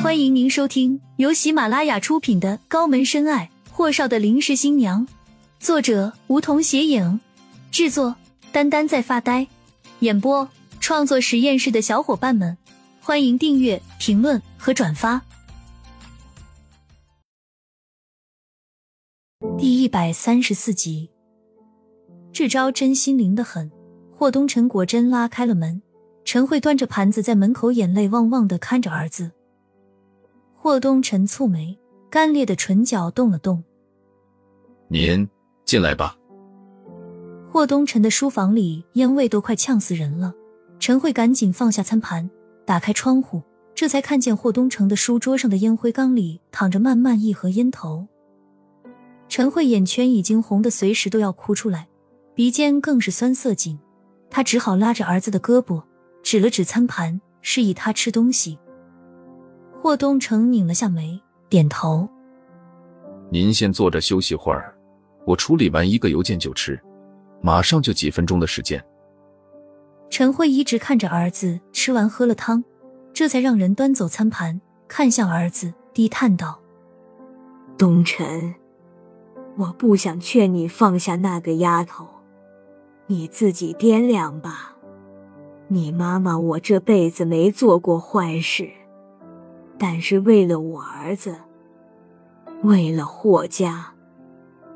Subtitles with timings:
[0.00, 5.04] 欢迎您收听由喜马拉雅出品的《高门深爱：霍少的临时新娘》，
[5.58, 7.20] 作者梧桐斜影，
[7.72, 8.14] 制作
[8.52, 9.46] 丹丹在发呆，
[9.98, 10.48] 演播
[10.78, 12.56] 创作实验室的小伙伴们，
[13.00, 15.20] 欢迎订阅、评论和转发。
[19.58, 21.10] 第一百三十四集，
[22.32, 23.68] 这招真心灵的很。
[24.16, 25.82] 霍东辰果真拉开了门，
[26.24, 29.32] 陈慧端着盘子在门口，眼泪汪汪的看着儿子。
[30.60, 31.78] 霍东辰蹙眉，
[32.10, 33.62] 干裂的唇角动了动。
[34.88, 35.26] 您
[35.64, 36.16] 进来吧。
[37.48, 40.34] 霍东辰的书房里烟味都快呛死人了。
[40.80, 42.28] 陈慧赶紧放下餐盘，
[42.66, 43.40] 打开窗户，
[43.72, 48.08] 这才看见霍东城的书桌上的烟灰缸里躺着漫漫一盒烟头。
[49.28, 51.88] 陈慧眼圈已经红的随时都要哭出来，
[52.34, 53.78] 鼻尖更是酸涩紧。
[54.28, 55.84] 她只好拉着儿子的胳膊，
[56.24, 58.58] 指了指餐盘，示意他吃东西。
[59.80, 62.08] 霍东城拧了下眉，点头
[63.30, 64.74] ：“您先坐着休息会儿，
[65.24, 66.78] 我处理完一个邮件就吃，
[67.40, 68.84] 马上就几分钟的时间。”
[70.10, 72.64] 陈慧一直看着儿子吃完喝了汤，
[73.12, 76.58] 这才让人端走餐盘，看向儿子，低叹道
[77.78, 78.56] ：“东辰，
[79.56, 82.06] 我不想劝你放下那个丫头。”
[83.06, 84.76] 你自己掂量吧。
[85.68, 88.68] 你妈妈，我这辈子没做过坏事，
[89.78, 91.36] 但是为了我儿子，
[92.62, 93.92] 为了霍家，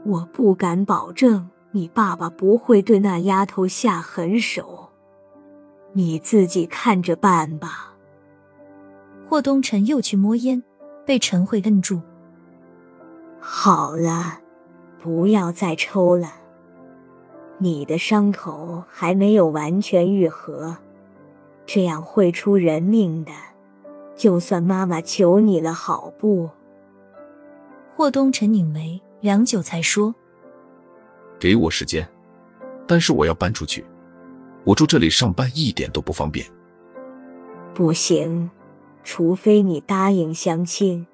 [0.05, 4.91] 我不敢保证你爸爸不会对那丫头下狠手。
[5.92, 7.94] 你自己看着办吧。
[9.28, 10.62] 霍东辰又去摸烟，
[11.05, 12.00] 被陈慧摁住。
[13.41, 14.41] 好了，
[15.03, 16.33] 不要再抽了。
[17.59, 20.77] 你的伤口还没有完全愈合，
[21.66, 23.33] 这样会出人命的。
[24.14, 26.48] 就算妈妈求你了，好不？
[27.96, 30.14] 霍东辰拧眉，良久才说
[31.38, 32.09] ：“给我时间，
[32.87, 33.84] 但是我要搬出去。
[34.64, 36.47] 我住这里上班一点都不方便。”
[37.75, 38.50] 不行，
[39.03, 41.06] 除非你答应相亲，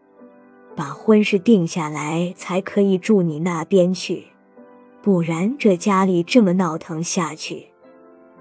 [0.77, 4.27] 把婚事定下来，才可以住你那边去。
[5.01, 7.69] 不然这家里这么闹腾下去，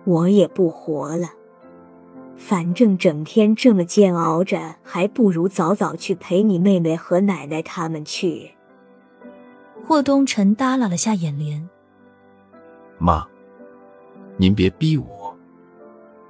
[0.04, 1.30] 我也不活了。
[2.38, 8.52] 反正整天这么煎熬着，还不如早早去陪你妹妹和奶奶他们去。
[9.84, 11.68] 霍东辰耷拉了下眼帘，
[13.00, 13.28] 妈，
[14.38, 15.36] 您别逼我。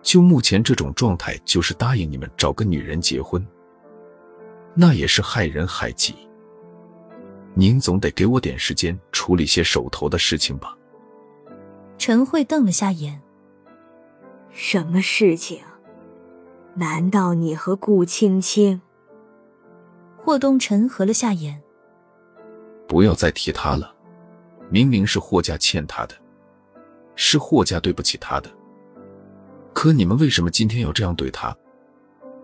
[0.01, 3.46] 就目前这种状态，就是答应你们找个女人结婚，
[4.73, 6.16] 那也是害人害己。
[7.53, 10.78] 您总得给我点时间处理些手头的事情吧。
[11.97, 13.22] 陈慧瞪了下眼，
[14.51, 15.59] 什么事情？
[16.80, 18.80] 难道你和顾青青？
[20.16, 21.60] 霍东辰合了下眼，
[22.88, 23.96] 不要再提他了。
[24.70, 26.14] 明明是霍家欠他的，
[27.16, 28.50] 是霍家对不起他的。
[29.74, 31.56] 可你们为什么今天要这样对他？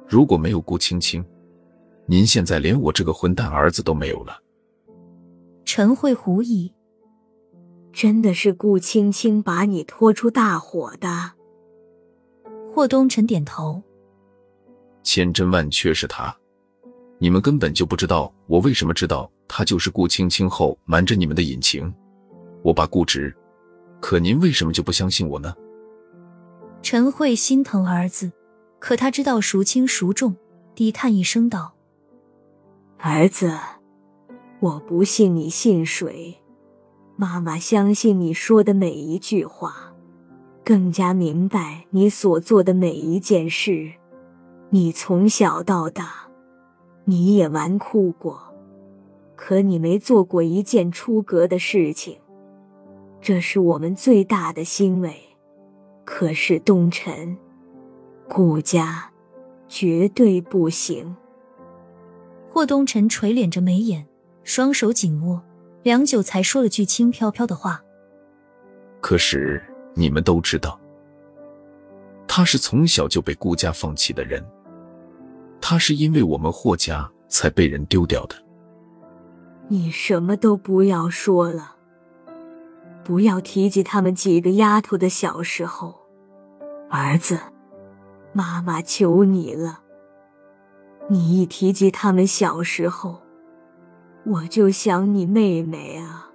[0.08, 1.24] 如果没有顾青青，
[2.08, 4.42] 您现在连我这个混蛋儿子都没有了。
[5.64, 6.74] 陈慧狐疑
[7.94, 11.34] ：“真的是顾青青把你拖出大火的？”
[12.74, 13.84] 霍东辰点头
[15.03, 16.36] ：“千真万确是他，
[17.19, 21.94] 你们根本就不知道我为什么知道他就是顾青青后瞒着你们的隐情。
[22.64, 23.36] 我爸固执，
[24.00, 25.53] 可您为什么就不相信我呢？”
[26.81, 28.31] 陈慧心疼儿子，
[28.80, 30.36] 可他知道孰轻孰重，
[30.74, 31.75] 低叹一声道
[32.97, 33.52] ：“儿子。”
[34.59, 36.40] 我不信你信谁？
[37.18, 39.94] 妈妈相信你说的每一句话，
[40.64, 43.91] 更加明白你所做的每一件事。
[44.73, 46.28] 你从小到大，
[47.06, 48.41] 你也纨绔过，
[49.35, 52.19] 可你没做过一件出格的事情，
[53.22, 55.16] 这是我们最大的欣慰。
[56.03, 57.38] 可是东辰，
[58.28, 59.11] 顾家
[59.67, 61.16] 绝对不行。
[62.52, 64.08] 霍东辰垂敛着眉眼。
[64.43, 65.43] 双手紧握，
[65.84, 67.84] 良久才说了句轻飘飘的话
[68.99, 70.79] ：“可是你们都知道，
[72.28, 74.43] 他是从小就被顾家放弃的人，
[75.73, 78.35] 他是因为我们霍家才被人丢掉的。
[79.70, 81.78] 你什么都不要说了，
[83.03, 85.96] 不要提及他们几个丫头的小时候，
[86.91, 87.40] 儿子，
[88.34, 89.79] 妈妈求你了，
[91.09, 93.23] 你一提及他们小时候。”
[94.26, 96.29] 我就想你妹妹啊！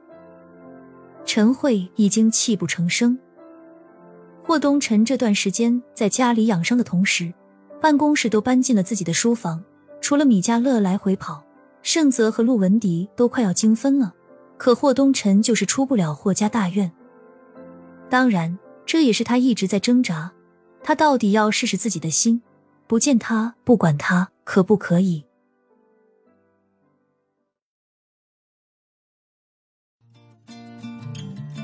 [1.25, 3.17] 陈慧已经泣不成声。
[4.43, 7.33] 霍东辰这段时间在家里养伤的同时，
[7.81, 9.63] 办公室都搬进了自己的书房，
[10.01, 11.45] 除了米迦勒来回跑，
[11.83, 14.13] 盛泽和陆文迪都快要精分了，
[14.57, 16.91] 可霍东辰就是出不了霍家大院。
[18.11, 20.33] 当然，这也是他一直在挣扎，
[20.83, 22.43] 他到底要试试自己的心，
[22.87, 25.25] 不见他不管他可不可以。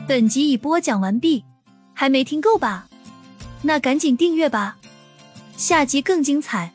[0.06, 1.44] 本集已播讲完毕，
[1.94, 2.88] 还没听够吧？
[3.62, 4.76] 那赶紧订阅吧，
[5.56, 6.72] 下集更精彩。